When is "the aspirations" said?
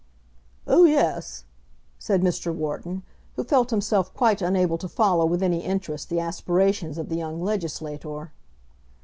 6.09-6.97